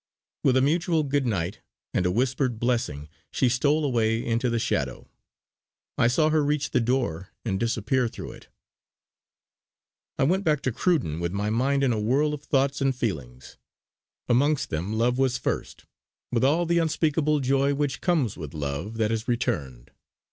[0.43, 1.59] With a mutual 'good night'
[1.93, 5.07] and a whispered blessing she stole away into the shadow.
[5.95, 8.47] I saw her reach the door and disappear through it.
[10.17, 13.57] I went back to Cruden with my mind in a whirl of thoughts and feelings.
[14.27, 15.85] Amongst them love was first;
[16.31, 19.91] with all the unspeakable joy which comes with love that is returned.